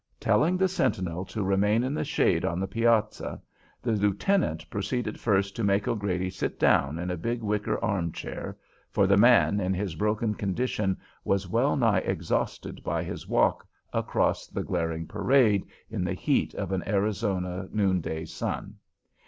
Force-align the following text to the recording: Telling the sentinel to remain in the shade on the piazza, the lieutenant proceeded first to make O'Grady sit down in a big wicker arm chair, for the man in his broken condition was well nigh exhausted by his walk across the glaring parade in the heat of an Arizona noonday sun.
Telling 0.19 0.57
the 0.57 0.67
sentinel 0.67 1.25
to 1.25 1.43
remain 1.43 1.83
in 1.83 1.93
the 1.93 2.03
shade 2.03 2.43
on 2.43 2.59
the 2.59 2.65
piazza, 2.67 3.39
the 3.83 3.91
lieutenant 3.91 4.67
proceeded 4.71 5.19
first 5.19 5.55
to 5.55 5.63
make 5.63 5.87
O'Grady 5.87 6.31
sit 6.31 6.59
down 6.59 6.97
in 6.97 7.11
a 7.11 7.15
big 7.15 7.43
wicker 7.43 7.77
arm 7.85 8.11
chair, 8.11 8.57
for 8.89 9.05
the 9.05 9.15
man 9.15 9.59
in 9.59 9.75
his 9.75 9.93
broken 9.93 10.33
condition 10.33 10.97
was 11.23 11.47
well 11.47 11.75
nigh 11.77 11.99
exhausted 11.99 12.83
by 12.83 13.03
his 13.03 13.27
walk 13.27 13.67
across 13.93 14.47
the 14.47 14.63
glaring 14.63 15.05
parade 15.05 15.67
in 15.91 16.03
the 16.03 16.15
heat 16.15 16.55
of 16.55 16.71
an 16.71 16.81
Arizona 16.89 17.67
noonday 17.71 18.25
sun. 18.25 18.77